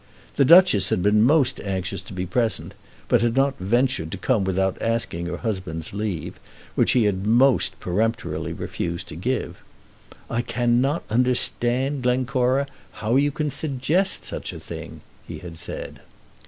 The 0.35 0.45
Duchess 0.45 0.89
had 0.89 1.03
been 1.03 1.21
most 1.21 1.61
anxious 1.61 2.01
to 2.09 2.13
be 2.13 2.25
present, 2.25 2.73
but 3.07 3.21
had 3.21 3.35
not 3.35 3.59
ventured 3.59 4.11
to 4.11 4.17
come 4.17 4.43
without 4.43 4.75
asking 4.81 5.27
her 5.27 5.37
husband's 5.37 5.93
leave, 5.93 6.39
which 6.73 6.93
he 6.93 7.03
had 7.03 7.27
most 7.27 7.79
peremptorily 7.79 8.51
refused 8.51 9.07
to 9.09 9.15
give. 9.15 9.59
"I 10.27 10.41
cannot 10.41 11.03
understand, 11.11 12.01
Glencora, 12.01 12.65
how 12.93 13.15
you 13.15 13.29
can 13.29 13.51
suggest 13.51 14.25
such 14.25 14.53
a 14.53 14.59
thing," 14.59 15.01
he 15.27 15.37
had 15.37 15.59
said. 15.59 15.99